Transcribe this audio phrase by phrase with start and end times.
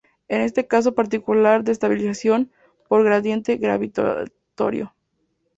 [0.29, 2.51] Este es un caso particular de estabilización
[2.87, 4.95] por gradiente gravitatorio.